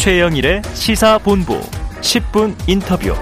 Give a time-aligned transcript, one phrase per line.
[0.00, 1.60] 최영일의 시사본부
[2.00, 3.14] 10분 인터뷰.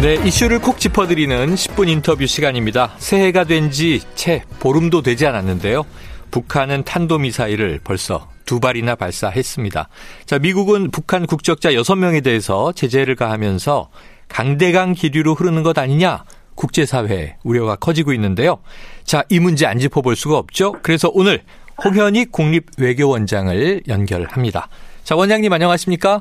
[0.00, 2.92] 네, 이슈를 콕 짚어드리는 10분 인터뷰 시간입니다.
[2.98, 5.84] 새해가 된 지 채 보름도 되지 않았는데요.
[6.30, 9.88] 북한은 탄도미사일을 벌써 두 발이나 발사했습니다.
[10.24, 13.90] 자, 미국은 북한 국적자 6명에 대해서 제재를 가하면서
[14.28, 16.22] 강대강 기류로 흐르는 것 아니냐?
[16.54, 18.58] 국제사회 우려가 커지고 있는데요.
[19.02, 20.76] 자, 이 문제 안 짚어볼 수가 없죠.
[20.80, 21.42] 그래서 오늘
[21.84, 24.68] 홍현희 국립외교원장을 연결합니다.
[25.08, 26.20] 자, 원장님 안녕하십니까?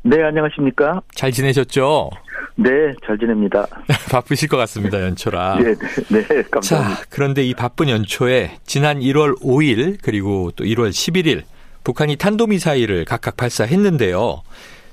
[0.00, 1.02] 네, 안녕하십니까?
[1.14, 2.08] 잘 지내셨죠?
[2.54, 2.70] 네,
[3.04, 3.66] 잘 지냅니다.
[4.10, 5.56] 바쁘실 것 같습니다, 연초라.
[5.56, 5.74] 네,
[6.08, 7.00] 네, 네, 감사합니다.
[7.02, 11.42] 자, 그런데 이 바쁜 연초에 지난 1월 5일 그리고 또 1월 11일
[11.84, 14.40] 북한이 탄도미사일을 각각 발사했는데요.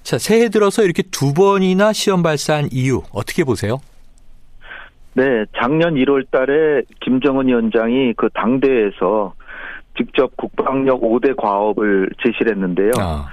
[0.02, 3.78] 자, 새해 들어서 이렇게 두 번이나 시험 발사한 이유 어떻게 보세요?
[5.14, 5.24] 네,
[5.58, 9.34] 작년 1월 달에 김정은 위원장이 그 당대에서
[9.98, 12.92] 직접 국방력 5대 과업을 제시를 했는데요.
[13.00, 13.26] 아.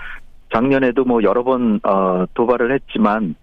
[0.52, 3.34] 작년에도 뭐 여러 번 어, 도발을 했지만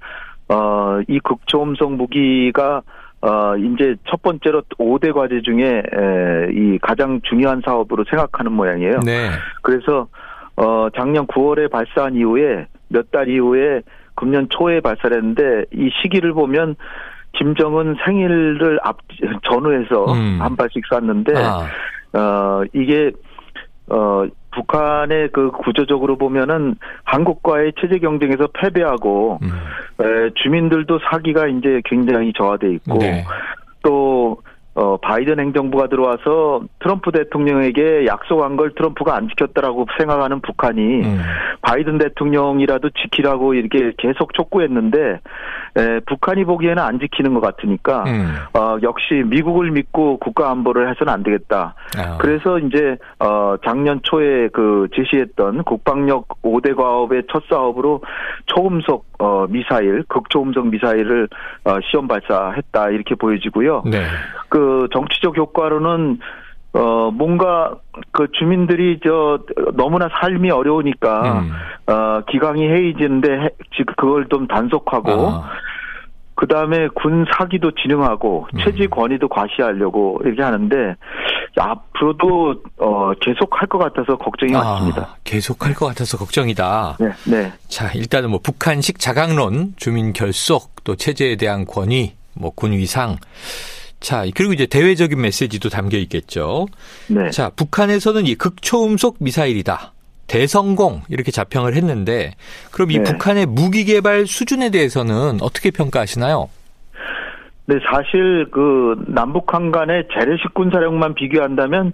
[0.49, 2.81] 어, 이 극초음속 무기가
[3.21, 8.99] 어, 이제 첫 번째로 5대 과제 중에 에, 이 가장 중요한 사업으로 생각하는 모양이에요.
[9.05, 9.29] 네.
[9.61, 10.07] 그래서
[10.55, 13.81] 어, 작년 9월에 발사한 이후에 몇 달 이후에
[14.15, 16.75] 금년 초에 발사를 했는데 이 시기를 보면
[17.33, 18.97] 김정은 생일을 앞
[19.43, 20.37] 전후해서 음.
[20.41, 21.65] 한 발씩 쐈는데 아.
[22.17, 23.11] 어 이게
[23.89, 29.49] 어 북한의 그 구조적으로 보면은 한국과의 체제 경쟁에서 패배하고 음.
[30.03, 33.23] 에, 주민들도 사기가 이제 굉장히 저하돼 있고 네.
[33.83, 34.37] 또
[34.77, 41.19] 어, 바이든 행정부가 들어와서 트럼프 대통령에게 약속한 걸 트럼프가 안 지켰다라고 생각하는 북한이 음.
[41.63, 45.19] 바이든 대통령이라도 지키라고 이렇게 계속 촉구했는데
[45.77, 48.35] 에, 북한이 보기에는 안 지키는 것 같으니까 음.
[48.53, 51.73] 어, 역시 미국을 믿고 국가 안보를 해서는 안 되겠다.
[51.97, 52.17] 아.
[52.19, 58.03] 그래서 이제 어, 작년 초에 그 제시했던 국방력 5대 과업의 첫 사업으로
[58.45, 61.27] 초음속 어, 미사일, 극초음속 미사일을
[61.63, 63.83] 어, 시험 발사했다 이렇게 보여지고요.
[63.85, 64.03] 네.
[64.49, 66.19] 그 정치적 효과로는
[66.73, 67.75] 어 뭔가
[68.11, 69.39] 그 주민들이 저
[69.73, 71.51] 너무나 삶이 어려우니까 음.
[71.87, 75.49] 어 기강이 해이지는데 지금 그걸 좀 단속하고 아.
[76.37, 78.59] 그 다음에 군 사기도 진흥하고 음.
[78.63, 80.95] 체제 권위도 과시하려고 이렇게 하는데
[81.57, 85.17] 앞으로도 어 계속 할 것 같아서 걱정이 아, 많습니다.
[85.23, 86.97] 계속 할 것 같아서 걱정이다.
[86.99, 87.51] 네, 네.
[87.67, 93.17] 자 일단은 뭐 북한식 자강론, 주민 결속, 또 체제에 대한 권위, 뭐 군 위상.
[93.99, 96.67] 자, 그리고 이제 대외적인 메시지도 담겨 있겠죠.
[97.07, 97.31] 네.
[97.31, 99.91] 자, 북한에서는 이 극초음속 미사일이다.
[100.27, 102.33] 대성공 이렇게 자평을 했는데
[102.71, 103.03] 그럼 이 네.
[103.03, 106.49] 북한의 무기 개발 수준에 대해서는 어떻게 평가하시나요?
[107.69, 111.91] 네, 사실 그 남북한 간의 재래식 군사력만 비교한다면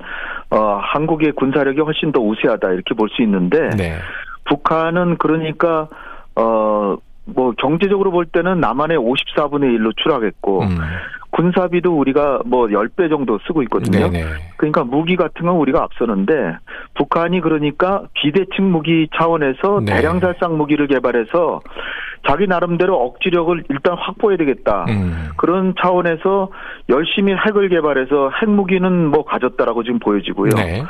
[0.51, 3.97] 어 한국의 군사력이 훨씬 더 우세하다 이렇게 볼 수 있는데 네.
[4.45, 5.87] 북한은 그러니까
[6.35, 10.77] 어뭐 경제적으로 볼 때는 남한의 54분의 1로 추락했고 음.
[11.33, 14.09] 군사비도 우리가 뭐 10배 정도 쓰고 있거든요.
[14.09, 14.25] 네네.
[14.57, 16.57] 그러니까 무기 같은 건 우리가 앞서는데
[16.93, 19.95] 북한이 그러니까 비대칭 무기 차원에서 네.
[19.95, 21.59] 대량 살상 무기를 개발해서
[22.27, 24.85] 자기 나름대로 억지력을 일단 확보해야 되겠다.
[24.89, 25.29] 음.
[25.35, 26.49] 그런 차원에서
[26.89, 30.51] 열심히 핵을 개발해서 핵무기는 뭐 가졌다라고 지금 보여지고요.
[30.55, 30.83] 네.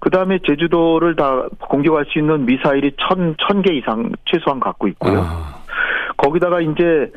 [0.00, 5.20] 그 다음에 제주도를 다 공격할 수 있는 미사일이 천, 천 개 이상 최소한 갖고 있고요.
[5.20, 5.65] 아.
[6.16, 7.12] 거기다가 이제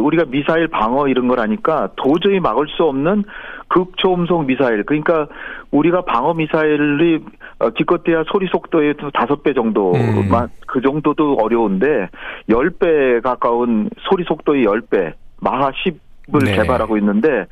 [0.00, 3.24] 우리가 미사일 방어 이런 걸 하니까 도저히 막을 수 없는
[3.68, 4.84] 극초음속 미사일.
[4.84, 5.28] 그러니까
[5.70, 7.20] 우리가 방어 미사일이
[7.60, 10.48] 어, 기껏해야 소리 속도의 다섯 배 정도만 음.
[10.66, 12.08] 그 정도도 어려운데
[12.48, 16.56] 열 배 가까운 소리 속도의 열 배, 마하 10을 네.
[16.56, 17.46] 개발하고 있는데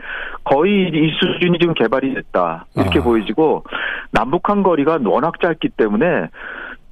[0.45, 3.03] 거의 이 수준이 지금 개발이 됐다 이렇게 아.
[3.03, 3.65] 보여지고
[4.11, 6.29] 남북한 거리가 워낙 짧기 때문에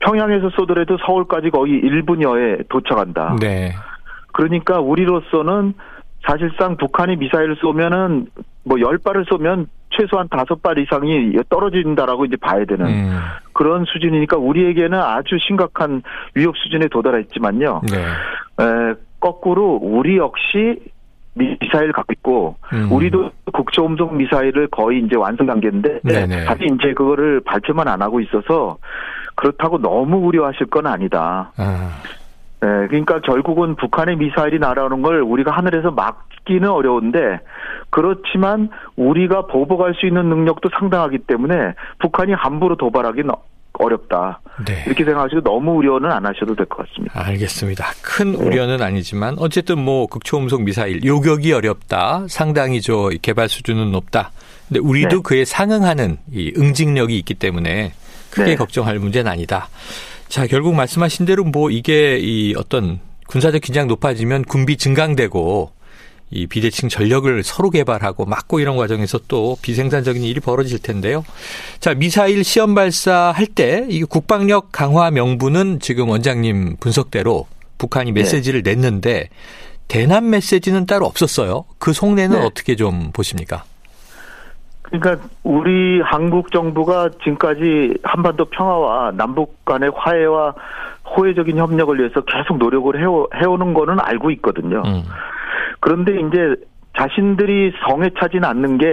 [0.07, 3.37] 평양에서 쏘더라도 서울까지 거의 1분여에 도착한다.
[3.41, 3.73] 네.
[4.33, 5.75] 그러니까 우리로서는
[6.27, 8.27] 사실상 북한이 미사일을 쏘면은
[8.65, 13.19] 뭐 10발을 쏘면 최소한 5발 이상이 떨어진다라고 이제 봐야 되는 음.
[13.53, 16.03] 그런 수준이니까 우리에게는 아주 심각한
[16.35, 17.83] 위협 수준에 도달했지만요.
[17.91, 17.97] 네.
[17.97, 20.81] 에, 거꾸로 우리 역시
[21.37, 22.91] 미사일 갖고 있고 음.
[22.91, 26.45] 우리도 국초음속 미사일을 거의 이제 완성 단계인데 네네.
[26.45, 28.79] 사실 이제 그거를 발표만 안 하고 있어서
[29.35, 31.53] 그렇다고 너무 우려하실 건 아니다.
[31.57, 31.91] 아.
[32.61, 37.41] 네, 그러니까 결국은 북한의 미사일이 날아오는 걸 우리가 하늘에서 막기는 어려운데
[37.91, 43.31] 그렇지만 우리가 보복할 수 있는 능력도 상당하기 때문에 북한이 함부로 도발하기는
[43.79, 44.41] 어렵다.
[44.67, 44.83] 네.
[44.87, 47.21] 이렇게 생각하시고 너무 우려는 안 하셔도 될 것 같습니다.
[47.27, 47.87] 알겠습니다.
[48.03, 48.39] 큰 네.
[48.39, 52.25] 우려는 아니지만 어쨌든 뭐 극초음속 미사일 요격이 어렵다.
[52.29, 54.31] 상당히 저 개발 수준은 높다.
[54.69, 55.23] 근데 우리도 네.
[55.23, 57.93] 그에 상응하는 이 응징력이 있기 때문에
[58.31, 58.57] 크게 네.
[58.57, 59.69] 걱정할 문제는 아니다.
[60.29, 65.71] 자, 결국 말씀하신 대로 뭐 이게 이 어떤 군사적 긴장 높아지면 군비 증강되고
[66.31, 71.25] 이 비대칭 전력을 서로 개발하고 막고 이런 과정에서 또 비생산적인 일이 벌어질 텐데요.
[71.79, 77.47] 자, 미사일 시험 발사할 때 이 국방력 강화 명분은 지금 원장님 분석대로
[77.79, 78.21] 북한이 네.
[78.21, 78.75] 메시지를 네.
[78.75, 79.29] 냈는데
[79.89, 81.65] 대남 메시지는 따로 없었어요.
[81.79, 82.47] 그 속내는 네.
[82.47, 83.65] 어떻게 좀 보십니까?
[84.83, 90.55] 그러니까 우리 한국 정부가 지금까지 한반도 평화와 남북 간의 화해와
[91.17, 94.83] 호혜적인 협력을 위해서 계속 노력을 해오, 해오는 거는 알고 있거든요.
[94.85, 95.03] 음.
[95.87, 96.57] 그런데 이제
[96.99, 98.87] 자신들이 성에 차진 않는 게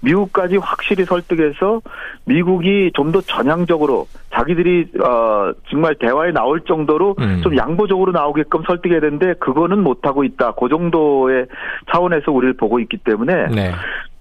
[0.00, 1.82] 미국까지 확실히 설득해서
[2.24, 7.42] 미국이 좀 더 전향적으로 자기들이 어 정말 대화에 나올 정도로 음.
[7.42, 10.52] 좀 양보적으로 나오게끔 설득해야 되는데 그거는 못 하고 있다.
[10.52, 11.46] 그 정도의
[11.92, 13.72] 차원에서 우리를 보고 있기 때문에 네.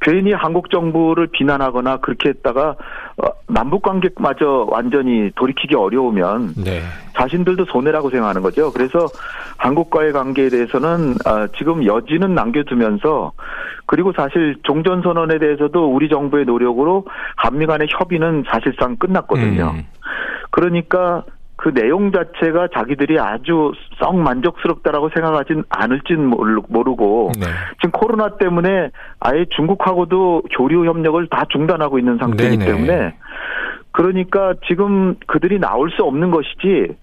[0.04, 2.76] 괜히 한국 정부를 비난하거나 그렇게 했다가
[3.18, 6.82] 어, 남북 관계마저 완전히 돌이키기 어려우면 네.
[7.16, 8.72] 자신들도 손해라고 생각하는 거죠.
[8.74, 9.08] 그래서
[9.58, 13.32] 한국과의 관계에 대해서는 어, 지금 여지는 남겨두면서
[13.86, 17.06] 그리고 사실 종전 선언에 대해서도 우리 정부의 노력으로
[17.38, 19.72] 한미 간의 협의는 사실상 끝났거든요.
[19.76, 19.86] 음.
[20.52, 21.24] 그러니까
[21.64, 27.46] 그 내용 자체가 자기들이 아주 썩 만족스럽다라고 생각하진 않을진 모르고 네.
[27.80, 28.90] 지금 코로나 때문에
[29.22, 32.70] 아예 중국하고도 교류 협력을 다 중단하고 있는 상태이기 네네.
[32.70, 33.16] 때문에
[33.94, 36.98] 그러니까 지금 그들이 나올 수 없는 것이지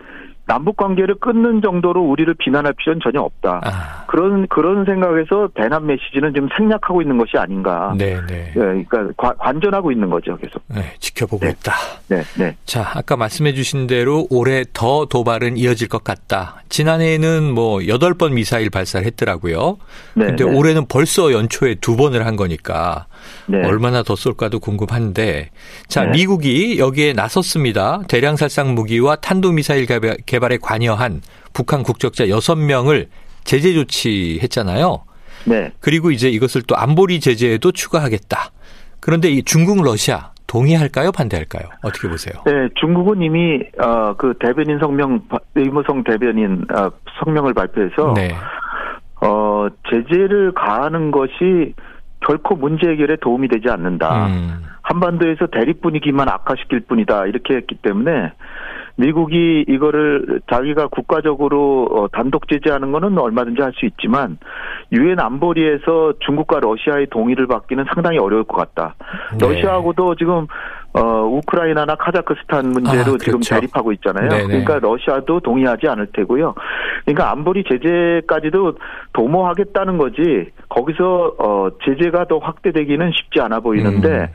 [0.50, 3.60] 남북 관계를 끊는 정도로 우리를 비난할 필요는 전혀 없다.
[3.62, 4.04] 아.
[4.08, 7.94] 그런 그런 생각에서 대남 메시지는 지금 생략하고 있는 것이 아닌가.
[7.96, 8.52] 네, 네.
[8.52, 10.60] 네 그러니까 관전하고 있는 거죠, 계속.
[10.66, 11.52] 네, 지켜보고 네.
[11.52, 11.72] 있다.
[12.08, 12.56] 네, 네.
[12.64, 16.64] 자, 아까 말씀해주신 대로 올해 더 도발은 이어질 것 같다.
[16.68, 19.78] 지난해에는 뭐 8번 미사일 발사를 했더라고요.
[20.14, 20.26] 네.
[20.26, 20.50] 근데 네.
[20.50, 23.06] 올해는 벌써 연초에 두 번을 한 거니까
[23.46, 23.64] 네.
[23.64, 25.50] 얼마나 더 쏠까도 궁금한데
[25.88, 26.10] 자 네.
[26.10, 28.02] 미국이 여기에 나섰습니다.
[28.08, 29.86] 대량 살상 무기와 탄도 미사일
[30.40, 31.20] 개발에 관여한
[31.52, 33.06] 북한 국적자 6명을
[33.44, 35.04] 제재 조치했잖아요.
[35.46, 35.70] 네.
[35.80, 38.50] 그리고 이제 이것을 또 안보리 제재에도 추가하겠다.
[39.00, 41.12] 그런데 이 중국, 러시아 동의할까요?
[41.12, 41.68] 반대할까요?
[41.82, 42.42] 어떻게 보세요?
[42.44, 45.22] 네, 중국은 이미 어, 그 대변인 성명
[45.54, 46.90] 의무성 대변인 어,
[47.22, 48.34] 성명을 발표해서 네.
[49.22, 51.74] 어, 제재를 가하는 것이
[52.26, 54.26] 결코 문제 해결에 도움이 되지 않는다.
[54.26, 54.62] 음.
[54.82, 57.26] 한반도에서 대립 분위기만 악화시킬 뿐이다.
[57.26, 58.32] 이렇게 했기 때문에
[58.96, 64.36] 미국이 이거를 자기가 국가적으로 어, 단독 제재하는 거는 얼마든지 할 수 있지만
[64.92, 68.94] 유엔 안보리에서 중국과 러시아의 동의를 받기는 상당히 어려울 것 같다.
[69.38, 69.46] 네.
[69.46, 70.46] 러시아하고도 지금
[70.92, 73.18] 어 우크라이나나 카자흐스탄 문제로 아, 그렇죠.
[73.18, 74.28] 지금 대립하고 있잖아요.
[74.28, 74.46] 네네.
[74.46, 76.54] 그러니까 러시아도 동의하지 않을 테고요.
[77.04, 78.74] 그러니까 안보리 제재까지도
[79.12, 80.50] 도모하겠다는 거지.
[80.68, 84.26] 거기서 어 제재가 더 확대되기는 쉽지 않아 보이는데 음.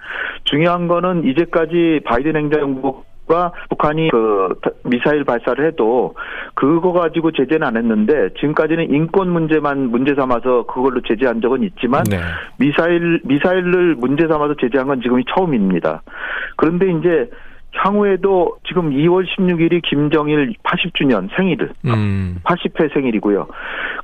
[0.46, 6.14] 중요한 거는 이제까지 바이든 행정부 가 북한이 그 미사일 발사를 해도
[6.54, 12.20] 그거 가지고 제재는 안 했는데 지금까지는 인권 문제만 문제 삼아서 그걸로 제재한 적은 있지만 네.
[12.58, 16.04] 미사일 미사일을 문제 삼아서 제재한 건 지금이 처음입니다.
[16.56, 17.30] 그런데 이제
[17.76, 22.38] 향후에도 지금 2월 16일이 김정일 80주년 생일, 음.
[22.44, 23.48] 80회 생일이고요.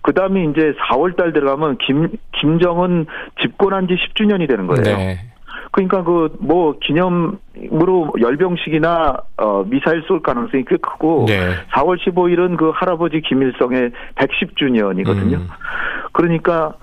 [0.01, 3.05] 그 다음에 이제 4월 달 들어가면 김, 김정은
[3.39, 4.97] 집권한 지 10주년이 되는 거예요.
[4.97, 5.19] 네.
[5.71, 11.53] 그러니까 그 뭐 기념으로 열병식이나 어 미사일 쏠 가능성이 꽤 크고 네.
[11.73, 15.35] 4월 15일은 그 할아버지 김일성의 110주년이거든요.
[15.35, 15.47] 음.
[16.11, 16.73] 그러니까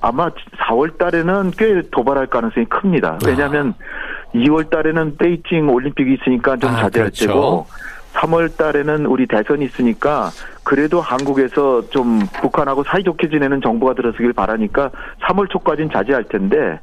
[0.00, 0.28] 아마
[0.68, 3.18] 4월 달에는 꽤 도발할 가능성이 큽니다.
[3.26, 4.34] 왜냐하면 아.
[4.34, 7.26] 2월 달에는 베이징 올림픽이 있으니까 좀 아, 자제할 그렇죠.
[7.26, 7.66] 때고
[8.14, 10.30] 3월 달에는 우리 대선이 있으니까
[10.62, 14.90] 그래도 한국에서 좀 북한하고 사이좋게 지내는 정부가 들어서길 바라니까
[15.22, 16.78] 3월 초까지는 자제할 텐데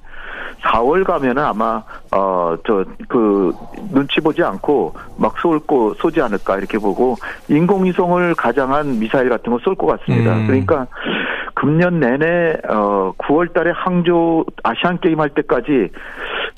[0.64, 1.82] 4월 가면은 아마
[2.12, 3.54] 어 저 그
[3.92, 7.16] 눈치 보지 않고 막 쏠고 쏘지 않을까 이렇게 보고
[7.50, 10.36] 인공위성을 가장한 미사일 같은 거 쏠 것 같습니다.
[10.36, 10.48] 음.
[10.48, 10.88] 그러니까
[11.54, 15.90] 금년 내내 어 9월 달에 항저 아시안 게임 할 때까지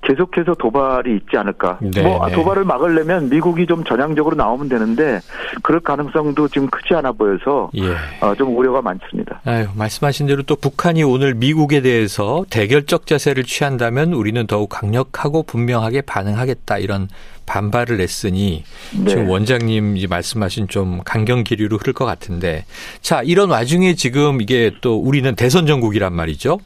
[0.03, 1.79] 계속해서 도발이 있지 않을까.
[1.81, 2.33] 네, 뭐 네.
[2.33, 5.19] 도발을 막으려면 미국이 좀 전향적으로 나오면 되는데
[5.61, 7.95] 그럴 가능성도 지금 크지 않아 보여서 예.
[8.21, 9.41] 어, 좀 우려가 많습니다.
[9.45, 16.01] 아유, 말씀하신 대로 또 북한이 오늘 미국에 대해서 대결적 자세를 취한다면 우리는 더욱 강력하고 분명하게
[16.01, 17.07] 반응하겠다 이런
[17.45, 18.63] 반발을 냈으니
[18.97, 19.09] 네.
[19.09, 22.65] 지금 원장님 말씀하신 좀 강경 기류로 흐를 것 같은데
[23.01, 26.59] 자 이런 와중에 지금 이게 또 우리는 대선 전국이란 말이죠.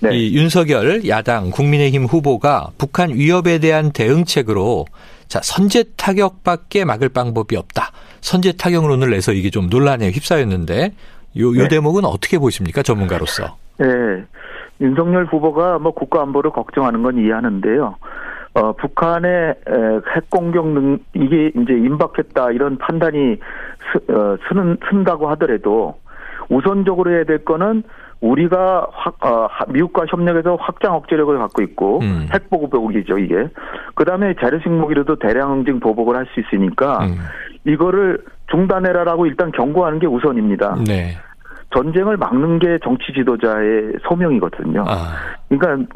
[0.00, 0.16] 네.
[0.16, 4.84] 이 윤석열 야당 국민의힘 후보가 북한 위협에 대한 대응책으로
[5.26, 7.90] 자 선제 타격밖에 막을 방법이 없다.
[8.20, 10.92] 선제 타격론을 내서 이게 좀 논란에 휩싸였는데
[11.38, 11.68] 요, 요 네.
[11.68, 13.56] 대목은 어떻게 보십니까 전문가로서?
[13.78, 13.86] 네.
[14.80, 17.96] 윤석열 후보가 뭐 국가 안보를 걱정하는 건 이해하는데요.
[18.54, 19.54] 어, 북한의
[20.14, 25.96] 핵 공격 능 이게 이제 임박했다 이런 판단이 스, 어, 쓰는 쓴다고 하더라도
[26.48, 27.82] 우선적으로 해야 될 거는
[28.20, 32.26] 우리가 확, 어, 미국과 협력해서 확장 억제력을 갖고 있고 음.
[32.32, 33.48] 핵 보복이죠 이게.
[33.94, 37.16] 그다음에 재래식 무기로도 대량 응징 보복을 할 수 있으니까 음.
[37.64, 40.76] 이거를 중단해라라고 일단 경고하는 게 우선입니다.
[40.86, 41.16] 네.
[41.74, 44.84] 전쟁을 막는 게 정치 지도자의 소명이거든요.
[44.86, 45.14] 아.
[45.48, 45.86] 그러니까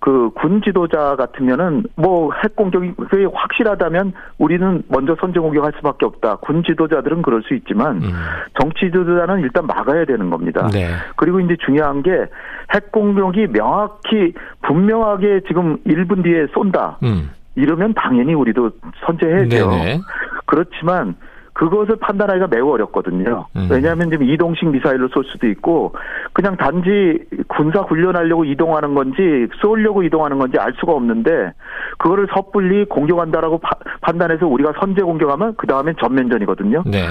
[0.00, 2.94] 그 군 지도자 같으면은 뭐 핵 공격이
[3.32, 6.36] 확실하다면 우리는 먼저 선제 공격할 수밖에 없다.
[6.36, 8.12] 군 지도자들은 그럴 수 있지만 음.
[8.60, 10.68] 정치 지도자는 일단 막아야 되는 겁니다.
[10.72, 10.86] 네.
[11.16, 12.26] 그리고 이제 중요한 게
[12.74, 16.98] 핵 공격이 명확히 분명하게 지금 1분 뒤에 쏜다.
[17.02, 17.30] 음.
[17.56, 18.70] 이러면 당연히 우리도
[19.06, 19.70] 선제해야죠.
[19.70, 20.00] 네네.
[20.44, 21.16] 그렇지만
[21.58, 23.46] 그것을 판단하기가 매우 어렵거든요.
[23.56, 23.66] 음.
[23.68, 25.92] 왜냐하면 지금 이동식 미사일로 쏠 수도 있고
[26.32, 31.52] 그냥 단지 군사 훈련하려고 이동하는 건지 쏘려고 이동하는 건지 알 수가 없는데
[31.98, 33.70] 그거를 섣불리 공격한다라고 파,
[34.02, 36.84] 판단해서 우리가 선제 공격하면 그 다음엔 전면전이거든요.
[36.86, 37.08] 네.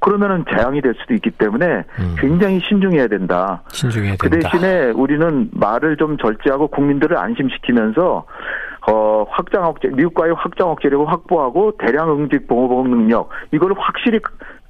[0.00, 2.16] 그러면은 재앙이 될 수도 있기 때문에 음.
[2.18, 3.62] 굉장히 신중해야 된다.
[3.68, 4.22] 신중해야 된다.
[4.22, 8.26] 그 대신에 우리는 말을 좀 절제하고 국민들을 안심시키면서
[8.88, 14.20] 어, 확장 억제, 미국과의 확장 억제력을 확보하고 대량 응직 보호복 능력, 이걸 확실히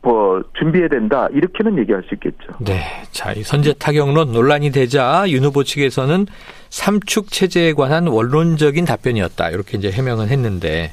[0.02, 2.52] 뭐 준비해야 된다 이렇게는 얘기할 수 있겠죠.
[2.60, 2.80] 네,
[3.10, 6.26] 자 이 선제 타격론 논란이 되자 윤 후보 측에서는
[6.70, 10.92] 삼축 체제에 관한 원론적인 답변이었다 이렇게 이제 해명은 했는데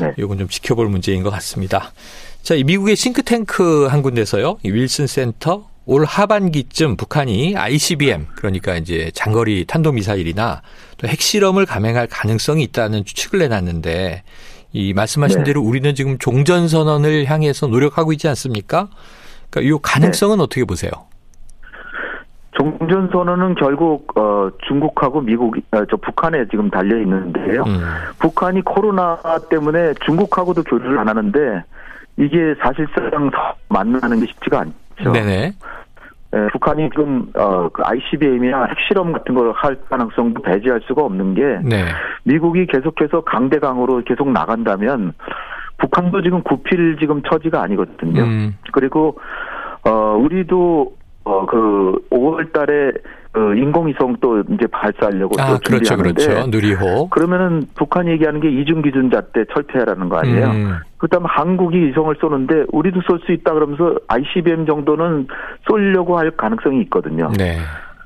[0.00, 0.14] 네.
[0.18, 1.90] 이건 좀 지켜볼 문제인 것 같습니다.
[2.42, 9.10] 자, 이 미국의 싱크탱크 한 군데서요, 이 윌슨 센터 올 하반기쯤 북한이 ICBM 그러니까 이제
[9.12, 10.62] 장거리 탄도미사일이나
[10.98, 14.22] 또 핵실험을 감행할 가능성이 있다는 추측을 내놨는데
[14.72, 15.44] 이 말씀하신 네.
[15.44, 18.88] 대로 우리는 지금 종전 선언을 향해서 노력하고 있지 않습니까?
[19.50, 20.42] 그러니까 이 가능성은 네.
[20.42, 20.90] 어떻게 보세요?
[22.52, 27.62] 종전 선언은 결국 어 중국하고 미국 어, 저 북한에 지금 달려 있는데요.
[27.66, 27.80] 음.
[28.18, 29.18] 북한이 코로나
[29.50, 31.64] 때문에 중국하고도 교류를 안 하는데
[32.16, 33.30] 이게 사실상
[33.68, 34.83] 만나는 게 쉽지가 않죠.
[35.02, 35.52] 네네.
[36.34, 41.42] 예, 북한이 지금 어, 그 ICBM이나 핵실험 같은 걸 할 가능성도 배제할 수가 없는 게
[41.62, 41.84] 네.
[42.24, 45.12] 미국이 계속해서 강대강으로 계속 나간다면
[45.78, 48.22] 북한도 지금 구필 지금 처지가 아니거든요.
[48.22, 48.56] 음.
[48.72, 49.18] 그리고
[49.86, 50.92] 어 우리도
[51.24, 52.92] 어그 5월 달에
[53.34, 56.46] 그 인공위성 또 이제 발사하려고 아, 또 그렇죠, 그렇죠.
[56.46, 57.08] 누리호.
[57.08, 60.46] 그러면은 북한이 얘기하는 게 이중 기준자 때 철폐하라는 거 아니에요.
[60.46, 60.76] 음.
[60.98, 65.26] 그다음 한국이 위성을 쏘는데 우리도 쏠 수 있다 그러면서 ICBM 정도는
[65.68, 67.32] 쏠려고 할 가능성이 있거든요.
[67.36, 67.58] 네.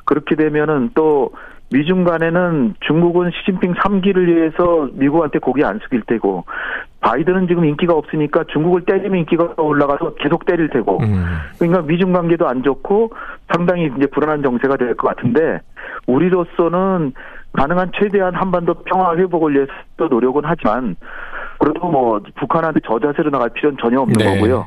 [0.07, 1.31] 그렇게 되면은 또
[1.71, 6.45] 미중 간에는 중국은 시진핑 3기를 위해서 미국한테 고개 안 숙일 테고
[7.01, 11.25] 바이든은 지금 인기가 없으니까 중국을 때리면 인기가 올라가서 계속 때릴 테고 음.
[11.59, 13.13] 그러니까 미중 관계도 안 좋고
[13.53, 15.61] 상당히 이제 불안한 정세가 될 것 같은데
[16.07, 17.13] 우리로서는
[17.53, 19.73] 가능한 최대한 한반도 평화 회복을 위해서
[20.11, 20.97] 노력은 하지만
[21.59, 24.35] 그래도 뭐 북한한테 저자세로 나갈 필요는 전혀 없는 네.
[24.35, 24.67] 거고요.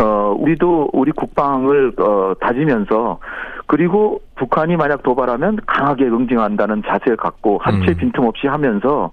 [0.00, 3.18] 어 우리도 우리 국방을 어 다지면서
[3.66, 7.96] 그리고 북한이 만약 도발하면 강하게 응징한다는 자세를 갖고 한채 음.
[7.96, 9.10] 빈틈없이 하면서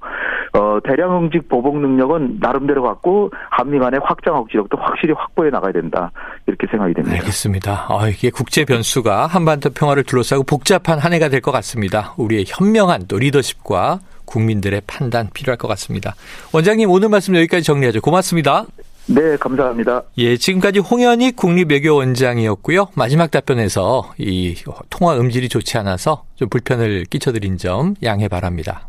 [0.54, 6.12] 어 대량 응직 보복 능력은 나름대로 갖고 한미 간의 확장 억지력도 확실히 확보해 나가야 된다
[6.48, 7.18] 이렇게 생각이 됩니다.
[7.18, 7.86] 알겠습니다.
[7.90, 12.14] 아, 이게 국제 변수가 한반도 평화를 둘러싸고 복잡한 한 해가 될 것 같습니다.
[12.18, 16.14] 우리의 현명한 또 리더십과 국민들의 판단 필요할 것 같습니다.
[16.54, 18.00] 원장님 오늘 말씀 여기까지 정리하죠.
[18.02, 18.66] 고맙습니다.
[19.14, 20.04] 네, 감사합니다.
[20.20, 22.88] 예, 지금까지 홍현익 국립외교원장이었고요.
[22.96, 24.56] 마지막 답변에서 이
[24.90, 28.88] 통화 음질이 좋지 않아서 좀 불편을 끼쳐드린 점 양해 바랍니다.